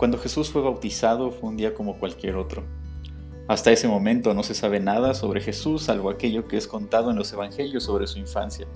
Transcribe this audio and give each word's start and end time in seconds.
Cuando 0.00 0.16
Jesús 0.16 0.48
fue 0.48 0.62
bautizado 0.62 1.30
fue 1.30 1.50
un 1.50 1.58
día 1.58 1.74
como 1.74 1.98
cualquier 1.98 2.36
otro. 2.36 2.62
Hasta 3.48 3.70
ese 3.70 3.86
momento 3.86 4.32
no 4.32 4.42
se 4.42 4.54
sabe 4.54 4.80
nada 4.80 5.12
sobre 5.12 5.42
Jesús 5.42 5.82
salvo 5.82 6.08
aquello 6.08 6.48
que 6.48 6.56
es 6.56 6.66
contado 6.66 7.10
en 7.10 7.18
los 7.18 7.30
evangelios 7.34 7.84
sobre 7.84 8.06
su 8.06 8.18
infancia. 8.18 8.66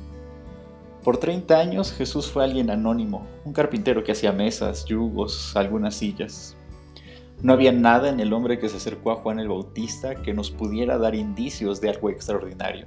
Por 1.02 1.16
30 1.16 1.58
años 1.58 1.94
Jesús 1.94 2.30
fue 2.30 2.44
alguien 2.44 2.68
anónimo, 2.68 3.26
un 3.46 3.54
carpintero 3.54 4.04
que 4.04 4.12
hacía 4.12 4.32
mesas, 4.32 4.84
yugos, 4.84 5.56
algunas 5.56 5.94
sillas. 5.94 6.58
No 7.40 7.54
había 7.54 7.72
nada 7.72 8.10
en 8.10 8.20
el 8.20 8.34
hombre 8.34 8.58
que 8.58 8.68
se 8.68 8.76
acercó 8.76 9.10
a 9.10 9.16
Juan 9.16 9.38
el 9.38 9.48
Bautista 9.48 10.16
que 10.16 10.34
nos 10.34 10.50
pudiera 10.50 10.98
dar 10.98 11.14
indicios 11.14 11.80
de 11.80 11.88
algo 11.88 12.10
extraordinario. 12.10 12.86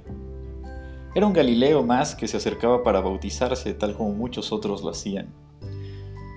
Era 1.12 1.26
un 1.26 1.32
Galileo 1.32 1.82
más 1.82 2.14
que 2.14 2.28
se 2.28 2.36
acercaba 2.36 2.84
para 2.84 3.00
bautizarse 3.00 3.74
tal 3.74 3.96
como 3.96 4.12
muchos 4.12 4.52
otros 4.52 4.84
lo 4.84 4.90
hacían. 4.90 5.34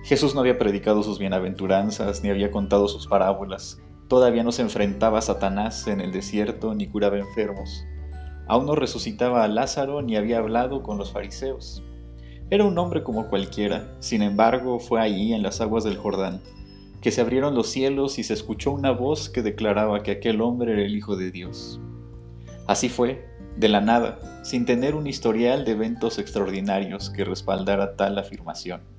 Jesús 0.03 0.33
no 0.33 0.41
había 0.41 0.57
predicado 0.57 1.03
sus 1.03 1.19
bienaventuranzas 1.19 2.23
ni 2.23 2.29
había 2.29 2.51
contado 2.51 2.87
sus 2.87 3.07
parábolas. 3.07 3.79
Todavía 4.07 4.43
no 4.43 4.51
se 4.51 4.63
enfrentaba 4.63 5.19
a 5.19 5.21
Satanás 5.21 5.87
en 5.87 6.01
el 6.01 6.11
desierto 6.11 6.73
ni 6.73 6.87
curaba 6.87 7.17
enfermos. 7.17 7.85
Aún 8.47 8.65
no 8.65 8.75
resucitaba 8.75 9.43
a 9.43 9.47
Lázaro 9.47 10.01
ni 10.01 10.17
había 10.17 10.39
hablado 10.39 10.81
con 10.81 10.97
los 10.97 11.11
fariseos. 11.11 11.83
Era 12.49 12.65
un 12.65 12.77
hombre 12.77 13.03
como 13.03 13.29
cualquiera, 13.29 13.95
sin 13.99 14.23
embargo 14.23 14.79
fue 14.79 14.99
allí 14.99 15.33
en 15.33 15.43
las 15.43 15.61
aguas 15.61 15.85
del 15.85 15.97
Jordán, 15.97 16.41
que 16.99 17.11
se 17.11 17.21
abrieron 17.21 17.55
los 17.55 17.69
cielos 17.69 18.19
y 18.19 18.23
se 18.23 18.33
escuchó 18.33 18.71
una 18.71 18.91
voz 18.91 19.29
que 19.29 19.41
declaraba 19.41 20.03
que 20.03 20.11
aquel 20.11 20.41
hombre 20.41 20.73
era 20.73 20.81
el 20.81 20.95
Hijo 20.95 21.15
de 21.15 21.31
Dios. 21.31 21.79
Así 22.67 22.89
fue, 22.89 23.25
de 23.55 23.69
la 23.69 23.79
nada, 23.79 24.19
sin 24.43 24.65
tener 24.65 24.95
un 24.95 25.07
historial 25.07 25.63
de 25.63 25.71
eventos 25.71 26.19
extraordinarios 26.19 27.09
que 27.09 27.23
respaldara 27.23 27.95
tal 27.95 28.17
afirmación. 28.17 28.90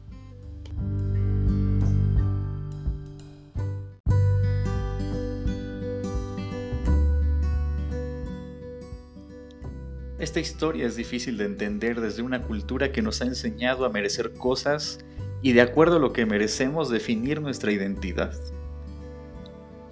Esta 10.23 10.39
historia 10.39 10.87
es 10.87 10.95
difícil 10.95 11.37
de 11.37 11.47
entender 11.47 12.01
desde 12.01 12.23
una 12.23 12.43
cultura 12.43 12.93
que 12.93 13.03
nos 13.03 13.21
ha 13.21 13.25
enseñado 13.25 13.85
a 13.85 13.89
merecer 13.89 14.33
cosas 14.35 15.01
y 15.43 15.53
de 15.53 15.63
acuerdo 15.63 15.97
a 15.97 15.99
lo 15.99 16.13
que 16.13 16.27
merecemos 16.27 16.89
definir 16.89 17.43
nuestra 17.43 17.73
identidad. 17.73 18.33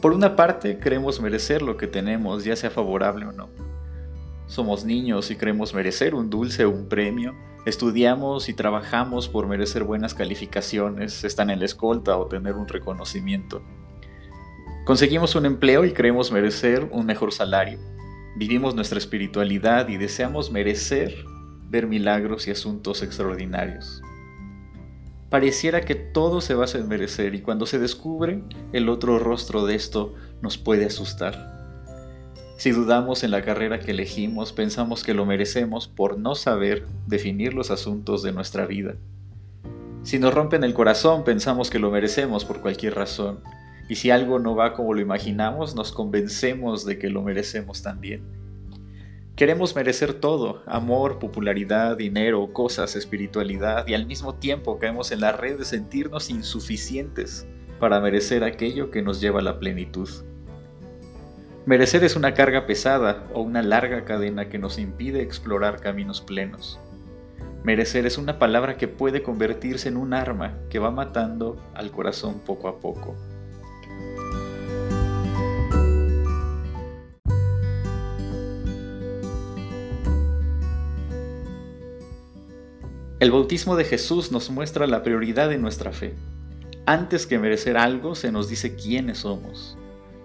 Por 0.00 0.12
una 0.12 0.36
parte, 0.36 0.78
creemos 0.78 1.20
merecer 1.20 1.62
lo 1.62 1.76
que 1.76 1.88
tenemos, 1.88 2.44
ya 2.44 2.54
sea 2.54 2.70
favorable 2.70 3.26
o 3.26 3.32
no. 3.32 3.50
Somos 4.46 4.84
niños 4.84 5.32
y 5.32 5.34
creemos 5.34 5.74
merecer 5.74 6.14
un 6.14 6.30
dulce 6.30 6.64
o 6.64 6.70
un 6.70 6.88
premio, 6.88 7.34
estudiamos 7.66 8.48
y 8.48 8.54
trabajamos 8.54 9.28
por 9.28 9.48
merecer 9.48 9.82
buenas 9.82 10.14
calificaciones, 10.14 11.24
estar 11.24 11.50
en 11.50 11.58
la 11.58 11.64
escolta 11.64 12.16
o 12.16 12.26
tener 12.26 12.54
un 12.54 12.68
reconocimiento. 12.68 13.64
Conseguimos 14.84 15.34
un 15.34 15.46
empleo 15.46 15.84
y 15.84 15.92
creemos 15.92 16.30
merecer 16.30 16.88
un 16.92 17.04
mejor 17.04 17.32
salario, 17.32 17.80
Vivimos 18.36 18.74
nuestra 18.74 18.98
espiritualidad 18.98 19.88
y 19.88 19.96
deseamos 19.96 20.52
merecer 20.52 21.14
ver 21.68 21.86
milagros 21.86 22.46
y 22.46 22.52
asuntos 22.52 23.02
extraordinarios. 23.02 24.02
Pareciera 25.30 25.80
que 25.80 25.94
todo 25.94 26.40
se 26.40 26.54
basa 26.54 26.78
en 26.78 26.88
merecer 26.88 27.34
y 27.34 27.40
cuando 27.40 27.66
se 27.66 27.78
descubre 27.78 28.42
el 28.72 28.88
otro 28.88 29.18
rostro 29.18 29.66
de 29.66 29.74
esto 29.74 30.14
nos 30.42 30.58
puede 30.58 30.86
asustar. 30.86 31.58
Si 32.56 32.70
dudamos 32.70 33.24
en 33.24 33.30
la 33.30 33.42
carrera 33.42 33.80
que 33.80 33.92
elegimos, 33.92 34.52
pensamos 34.52 35.02
que 35.02 35.14
lo 35.14 35.26
merecemos 35.26 35.88
por 35.88 36.18
no 36.18 36.34
saber 36.34 36.86
definir 37.06 37.54
los 37.54 37.70
asuntos 37.70 38.22
de 38.22 38.32
nuestra 38.32 38.66
vida. 38.66 38.94
Si 40.02 40.18
nos 40.18 40.34
rompen 40.34 40.64
el 40.64 40.74
corazón, 40.74 41.24
pensamos 41.24 41.70
que 41.70 41.78
lo 41.78 41.90
merecemos 41.90 42.44
por 42.44 42.60
cualquier 42.60 42.94
razón 42.94 43.40
y 43.90 43.96
si 43.96 44.12
algo 44.12 44.38
no 44.38 44.54
va 44.54 44.72
como 44.74 44.94
lo 44.94 45.00
imaginamos, 45.00 45.74
nos 45.74 45.90
convencemos 45.90 46.86
de 46.86 46.96
que 46.96 47.10
lo 47.10 47.22
merecemos 47.22 47.82
también. 47.82 48.22
Queremos 49.34 49.74
merecer 49.74 50.14
todo, 50.14 50.62
amor, 50.66 51.18
popularidad, 51.18 51.96
dinero, 51.96 52.52
cosas, 52.52 52.94
espiritualidad, 52.94 53.88
y 53.88 53.94
al 53.94 54.06
mismo 54.06 54.36
tiempo 54.36 54.78
caemos 54.78 55.10
en 55.10 55.20
la 55.20 55.32
red 55.32 55.58
de 55.58 55.64
sentirnos 55.64 56.30
insuficientes 56.30 57.48
para 57.80 57.98
merecer 57.98 58.44
aquello 58.44 58.92
que 58.92 59.02
nos 59.02 59.20
lleva 59.20 59.40
a 59.40 59.42
la 59.42 59.58
plenitud. 59.58 60.08
Merecer 61.66 62.04
es 62.04 62.14
una 62.14 62.32
carga 62.32 62.66
pesada 62.66 63.26
o 63.34 63.40
una 63.40 63.60
larga 63.60 64.04
cadena 64.04 64.48
que 64.48 64.60
nos 64.60 64.78
impide 64.78 65.20
explorar 65.20 65.80
caminos 65.80 66.20
plenos. 66.20 66.78
Merecer 67.64 68.06
es 68.06 68.18
una 68.18 68.38
palabra 68.38 68.76
que 68.76 68.86
puede 68.86 69.24
convertirse 69.24 69.88
en 69.88 69.96
un 69.96 70.14
arma 70.14 70.58
que 70.70 70.78
va 70.78 70.92
matando 70.92 71.60
al 71.74 71.90
corazón 71.90 72.38
poco 72.46 72.68
a 72.68 72.78
poco. 72.78 73.16
El 83.20 83.30
bautismo 83.32 83.76
de 83.76 83.84
Jesús 83.84 84.32
nos 84.32 84.48
muestra 84.48 84.86
la 84.86 85.02
prioridad 85.02 85.50
de 85.50 85.58
nuestra 85.58 85.92
fe. 85.92 86.14
Antes 86.86 87.26
que 87.26 87.38
merecer 87.38 87.76
algo, 87.76 88.14
se 88.14 88.32
nos 88.32 88.48
dice 88.48 88.76
quiénes 88.76 89.18
somos. 89.18 89.76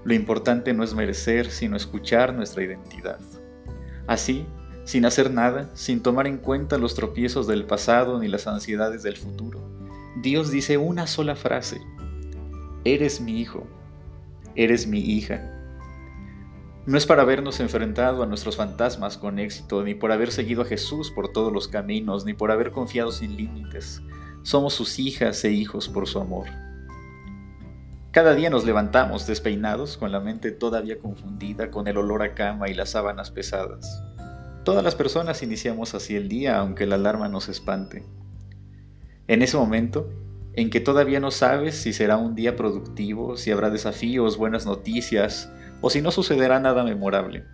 Lo 0.05 0.13
importante 0.13 0.73
no 0.73 0.81
es 0.81 0.95
merecer, 0.95 1.51
sino 1.51 1.75
escuchar 1.75 2.33
nuestra 2.33 2.63
identidad. 2.63 3.19
Así, 4.07 4.45
sin 4.85 5.03
hacer 5.03 5.29
nada, 5.29 5.69
sin 5.73 6.01
tomar 6.01 6.25
en 6.25 6.37
cuenta 6.37 6.77
los 6.77 6.95
tropiezos 6.95 7.47
del 7.47 7.65
pasado 7.65 8.17
ni 8.17 8.29
las 8.29 8.47
ansiedades 8.47 9.03
del 9.03 9.17
futuro, 9.17 9.59
Dios 10.21 10.49
dice 10.49 10.77
una 10.77 11.05
sola 11.05 11.35
frase. 11.35 11.81
Eres 12.85 13.19
mi 13.19 13.41
hijo, 13.41 13.67
eres 14.55 14.87
mi 14.87 14.99
hija, 15.01 15.64
no 16.85 16.97
es 16.97 17.05
para 17.07 17.23
habernos 17.23 17.59
enfrentado 17.59 18.21
a 18.21 18.27
nuestros 18.27 18.57
fantasmas 18.57 19.17
con 19.17 19.39
éxito, 19.39 19.83
ni 19.83 19.95
por 19.95 20.11
haber 20.11 20.31
seguido 20.31 20.61
a 20.61 20.65
Jesús 20.65 21.11
por 21.11 21.31
todos 21.31 21.51
los 21.51 21.67
caminos, 21.67 22.25
ni 22.25 22.33
por 22.33 22.51
haber 22.51 22.71
confiado 22.71 23.11
sin 23.11 23.35
límites. 23.35 24.01
Somos 24.43 24.75
sus 24.75 24.99
hijas 24.99 25.43
e 25.43 25.51
hijos 25.51 25.89
por 25.89 26.07
su 26.07 26.19
amor. 26.19 26.45
Cada 28.11 28.35
día 28.35 28.51
nos 28.51 28.65
levantamos 28.65 29.25
despeinados, 29.25 29.97
con 29.97 30.11
la 30.11 30.19
mente 30.19 30.51
todavía 30.51 30.99
confundida 30.99 31.71
con 31.71 31.87
el 31.87 31.97
olor 31.97 32.21
a 32.21 32.35
cama 32.35 32.69
y 32.69 32.75
las 32.75 32.91
sábanas 32.91 33.31
pesadas. 33.31 34.03
Todas 34.63 34.83
las 34.83 34.95
personas 34.95 35.41
iniciamos 35.41 35.95
así 35.95 36.15
el 36.15 36.29
día, 36.29 36.59
aunque 36.59 36.85
la 36.85 36.95
alarma 36.95 37.27
nos 37.27 37.49
espante. 37.49 38.03
En 39.27 39.41
ese 39.41 39.57
momento, 39.57 40.09
en 40.53 40.69
que 40.69 40.79
todavía 40.79 41.19
no 41.19 41.31
sabes 41.31 41.75
si 41.75 41.93
será 41.93 42.17
un 42.17 42.35
día 42.35 42.55
productivo, 42.55 43.37
si 43.37 43.51
habrá 43.51 43.69
desafíos, 43.69 44.37
buenas 44.37 44.65
noticias, 44.65 45.51
o 45.81 45.89
si 45.89 46.01
no 46.01 46.11
sucederá 46.11 46.59
nada 46.59 46.83
memorable. 46.83 47.45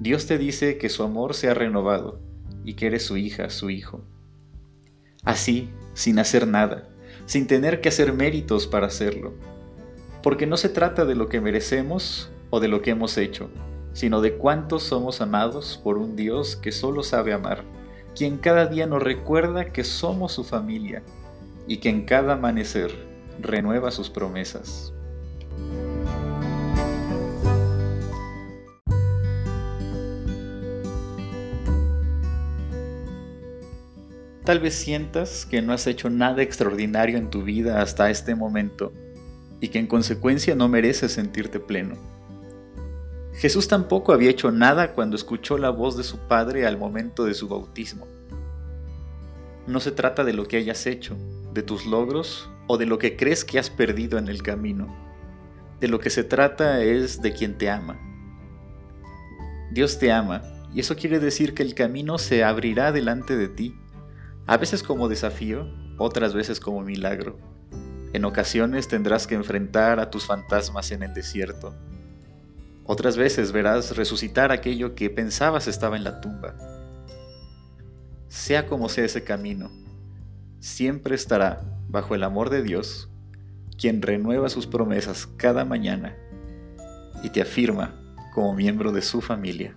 Dios 0.00 0.26
te 0.26 0.38
dice 0.38 0.78
que 0.78 0.88
su 0.88 1.02
amor 1.02 1.34
se 1.34 1.48
ha 1.48 1.54
renovado 1.54 2.20
y 2.64 2.74
que 2.74 2.86
eres 2.86 3.04
su 3.04 3.16
hija, 3.16 3.50
su 3.50 3.70
hijo. 3.70 4.04
Así, 5.24 5.70
sin 5.94 6.18
hacer 6.18 6.46
nada, 6.46 6.88
sin 7.26 7.46
tener 7.46 7.80
que 7.80 7.88
hacer 7.88 8.12
méritos 8.12 8.66
para 8.66 8.86
hacerlo. 8.86 9.34
Porque 10.22 10.46
no 10.46 10.56
se 10.56 10.68
trata 10.68 11.04
de 11.04 11.14
lo 11.14 11.28
que 11.28 11.40
merecemos 11.40 12.30
o 12.50 12.60
de 12.60 12.68
lo 12.68 12.82
que 12.82 12.90
hemos 12.90 13.18
hecho, 13.18 13.50
sino 13.92 14.20
de 14.20 14.36
cuántos 14.36 14.84
somos 14.84 15.20
amados 15.20 15.80
por 15.82 15.98
un 15.98 16.14
Dios 16.14 16.56
que 16.56 16.72
solo 16.72 17.02
sabe 17.02 17.32
amar, 17.32 17.64
quien 18.14 18.38
cada 18.38 18.66
día 18.66 18.86
nos 18.86 19.02
recuerda 19.02 19.72
que 19.72 19.84
somos 19.84 20.32
su 20.32 20.44
familia 20.44 21.02
y 21.66 21.78
que 21.78 21.88
en 21.88 22.04
cada 22.04 22.34
amanecer 22.34 22.90
renueva 23.40 23.90
sus 23.90 24.10
promesas. 24.10 24.92
Tal 34.48 34.60
vez 34.60 34.76
sientas 34.76 35.44
que 35.44 35.60
no 35.60 35.74
has 35.74 35.86
hecho 35.86 36.08
nada 36.08 36.40
extraordinario 36.40 37.18
en 37.18 37.28
tu 37.28 37.42
vida 37.42 37.82
hasta 37.82 38.08
este 38.08 38.34
momento 38.34 38.94
y 39.60 39.68
que 39.68 39.78
en 39.78 39.86
consecuencia 39.86 40.54
no 40.54 40.68
mereces 40.68 41.12
sentirte 41.12 41.60
pleno. 41.60 41.96
Jesús 43.34 43.68
tampoco 43.68 44.14
había 44.14 44.30
hecho 44.30 44.50
nada 44.50 44.94
cuando 44.94 45.16
escuchó 45.16 45.58
la 45.58 45.68
voz 45.68 45.98
de 45.98 46.02
su 46.02 46.16
Padre 46.28 46.66
al 46.66 46.78
momento 46.78 47.26
de 47.26 47.34
su 47.34 47.46
bautismo. 47.46 48.08
No 49.66 49.80
se 49.80 49.92
trata 49.92 50.24
de 50.24 50.32
lo 50.32 50.48
que 50.48 50.56
hayas 50.56 50.86
hecho, 50.86 51.18
de 51.52 51.62
tus 51.62 51.84
logros 51.84 52.48
o 52.68 52.78
de 52.78 52.86
lo 52.86 52.98
que 52.98 53.16
crees 53.16 53.44
que 53.44 53.58
has 53.58 53.68
perdido 53.68 54.16
en 54.16 54.28
el 54.28 54.42
camino. 54.42 54.96
De 55.78 55.88
lo 55.88 56.00
que 56.00 56.08
se 56.08 56.24
trata 56.24 56.82
es 56.82 57.20
de 57.20 57.34
quien 57.34 57.58
te 57.58 57.68
ama. 57.68 58.00
Dios 59.72 59.98
te 59.98 60.10
ama 60.10 60.40
y 60.72 60.80
eso 60.80 60.96
quiere 60.96 61.18
decir 61.18 61.52
que 61.52 61.62
el 61.62 61.74
camino 61.74 62.16
se 62.16 62.44
abrirá 62.44 62.92
delante 62.92 63.36
de 63.36 63.50
ti 63.50 63.74
a 64.48 64.56
veces 64.56 64.82
como 64.82 65.08
desafío, 65.08 65.68
otras 65.98 66.32
veces 66.32 66.58
como 66.58 66.80
milagro. 66.80 67.38
En 68.14 68.24
ocasiones 68.24 68.88
tendrás 68.88 69.26
que 69.26 69.34
enfrentar 69.34 70.00
a 70.00 70.10
tus 70.10 70.24
fantasmas 70.24 70.90
en 70.90 71.02
el 71.02 71.12
desierto. 71.12 71.74
Otras 72.84 73.18
veces 73.18 73.52
verás 73.52 73.94
resucitar 73.94 74.50
aquello 74.50 74.94
que 74.94 75.10
pensabas 75.10 75.68
estaba 75.68 75.98
en 75.98 76.04
la 76.04 76.22
tumba. 76.22 76.54
Sea 78.28 78.66
como 78.66 78.88
sea 78.88 79.04
ese 79.04 79.22
camino, 79.22 79.70
siempre 80.60 81.14
estará 81.14 81.62
bajo 81.86 82.14
el 82.14 82.24
amor 82.24 82.48
de 82.48 82.62
Dios, 82.62 83.10
quien 83.76 84.00
renueva 84.00 84.48
sus 84.48 84.66
promesas 84.66 85.26
cada 85.36 85.66
mañana 85.66 86.16
y 87.22 87.28
te 87.28 87.42
afirma 87.42 87.94
como 88.32 88.54
miembro 88.54 88.92
de 88.92 89.02
su 89.02 89.20
familia. 89.20 89.76